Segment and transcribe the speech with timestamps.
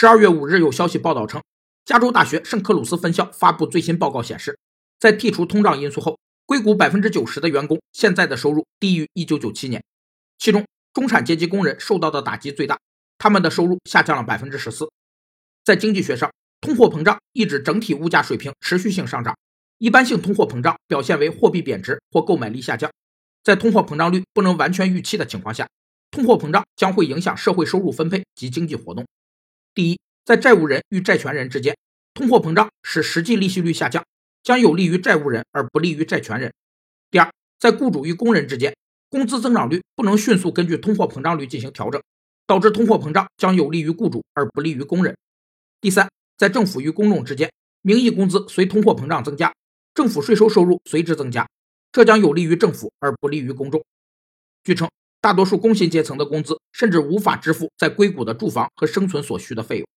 [0.00, 1.42] 十二月五日，有消息报道称，
[1.84, 4.56] 加州大学圣克鲁斯分校发布最新报告显示，
[5.00, 9.82] 在剔除通胀因素后，硅谷百分之九十的员工现在的收入低于一九九七年，
[10.38, 12.78] 其中中产阶级工人受到的打击最大，
[13.18, 14.88] 他们的收入下降了百分之十四。
[15.64, 19.36] 在经济学上，通货膨胀意指整体物价水平持续性上涨，
[19.78, 22.88] 一般性通货膨胀表现为货币贬值或购买力下降。
[23.42, 25.68] 在通货膨胀率不能完全预期的情况下，
[26.12, 29.04] 通货膨胀将会影响社会收入分配及经济活动。
[29.78, 31.78] 第一，在债务人与债权人之间，
[32.12, 34.04] 通货膨胀使实际利息率下降，
[34.42, 36.52] 将有利于债务人而不利于债权人。
[37.12, 38.76] 第二，在雇主与工人之间，
[39.08, 42.02] 工资增长率不能迅速根据通货膨胀率进行调整，
[42.44, 45.16] 导致通货膨胀将有利于雇主而不利于工人。
[45.80, 47.48] 第三，在政府与公众之间，
[47.82, 49.54] 名义工资随通货膨胀增加，
[49.94, 51.48] 政府税收收入随之增加，
[51.92, 53.80] 这将有利于政府而不利于公众。
[54.64, 54.90] 据称。
[55.28, 59.88] 大多数工薪阶层的工资甚至无法支付在硅谷的住房和生存所需的费用。